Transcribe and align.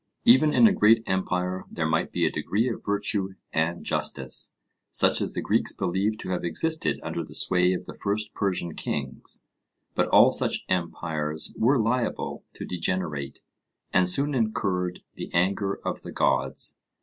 Even 0.25 0.51
in 0.51 0.65
a 0.65 0.73
great 0.73 1.03
empire 1.05 1.63
there 1.69 1.85
might 1.85 2.11
be 2.11 2.25
a 2.25 2.31
degree 2.31 2.67
of 2.67 2.83
virtue 2.83 3.35
and 3.53 3.85
justice, 3.85 4.55
such 4.89 5.21
as 5.21 5.33
the 5.33 5.43
Greeks 5.43 5.71
believed 5.73 6.19
to 6.21 6.29
have 6.29 6.43
existed 6.43 6.99
under 7.03 7.23
the 7.23 7.35
sway 7.35 7.71
of 7.73 7.85
the 7.85 7.93
first 7.93 8.33
Persian 8.33 8.73
kings. 8.73 9.43
But 9.93 10.07
all 10.07 10.31
such 10.31 10.65
empires 10.69 11.53
were 11.55 11.77
liable 11.77 12.43
to 12.53 12.65
degenerate, 12.65 13.41
and 13.93 14.09
soon 14.09 14.33
incurred 14.33 15.01
the 15.13 15.29
anger 15.35 15.75
of 15.85 16.01
the 16.01 16.11
gods. 16.11 16.79